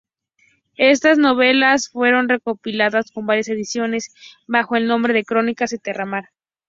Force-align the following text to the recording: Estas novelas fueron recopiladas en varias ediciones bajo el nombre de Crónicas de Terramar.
Estas 0.79 1.19
novelas 1.19 1.87
fueron 1.91 2.27
recopiladas 2.27 3.15
en 3.15 3.27
varias 3.27 3.49
ediciones 3.49 4.11
bajo 4.47 4.75
el 4.75 4.87
nombre 4.87 5.13
de 5.13 5.23
Crónicas 5.25 5.69
de 5.69 5.77
Terramar. 5.77 6.29